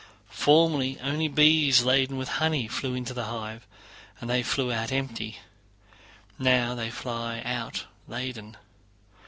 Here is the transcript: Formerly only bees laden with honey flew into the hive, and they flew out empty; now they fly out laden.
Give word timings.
Formerly 0.31 0.99
only 0.99 1.27
bees 1.27 1.83
laden 1.83 2.17
with 2.17 2.27
honey 2.27 2.67
flew 2.67 2.95
into 2.95 3.13
the 3.13 3.25
hive, 3.25 3.67
and 4.19 4.31
they 4.31 4.41
flew 4.41 4.73
out 4.73 4.91
empty; 4.91 5.37
now 6.39 6.73
they 6.73 6.89
fly 6.89 7.39
out 7.45 7.83
laden. 8.07 8.57